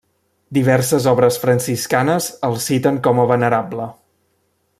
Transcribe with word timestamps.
Diverses 0.57 1.05
obres 1.11 1.37
franciscanes 1.43 2.31
el 2.51 2.59
citen 2.69 3.01
com 3.09 3.23
a 3.25 3.27
venerable. 3.35 3.91